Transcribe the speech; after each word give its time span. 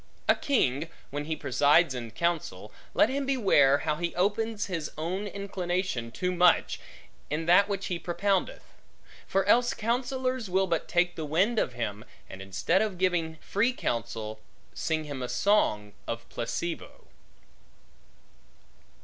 A 0.27 0.33
king, 0.33 0.89
when 1.11 1.25
he 1.25 1.35
presides 1.35 1.93
in 1.93 2.09
counsel, 2.09 2.71
let 2.95 3.07
him 3.07 3.27
beware 3.27 3.77
how 3.85 3.97
he 3.97 4.15
opens 4.15 4.65
his 4.65 4.89
own 4.97 5.27
inclination 5.27 6.09
too 6.09 6.31
much, 6.31 6.79
in 7.29 7.45
that 7.45 7.69
which 7.69 7.85
he 7.85 7.99
propoundeth; 7.99 8.63
for 9.27 9.45
else 9.45 9.75
counsellors 9.75 10.49
will 10.49 10.65
but 10.65 10.87
take 10.87 11.15
the 11.15 11.23
wind 11.23 11.59
of 11.59 11.73
him, 11.73 12.03
and 12.27 12.41
instead 12.41 12.81
of 12.81 12.97
giving 12.97 13.37
free 13.41 13.73
counsel, 13.73 14.39
sing 14.73 15.03
him 15.03 15.21
a 15.21 15.29
song 15.29 15.93
of 16.07 16.27
placebo. 16.29 17.05